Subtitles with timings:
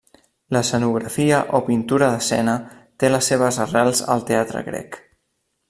[0.55, 2.55] L'escenografia o pintura d'escena
[3.03, 4.99] té les seves arrels al teatre grec.